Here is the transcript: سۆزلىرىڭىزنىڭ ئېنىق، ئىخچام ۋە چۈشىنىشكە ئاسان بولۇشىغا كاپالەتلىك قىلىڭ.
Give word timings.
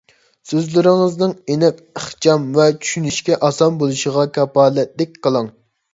سۆزلىرىڭىزنىڭ 0.51 1.35
ئېنىق، 1.55 1.83
ئىخچام 2.01 2.47
ۋە 2.57 2.67
چۈشىنىشكە 2.79 3.37
ئاسان 3.49 3.81
بولۇشىغا 3.85 4.29
كاپالەتلىك 4.39 5.21
قىلىڭ. 5.29 5.53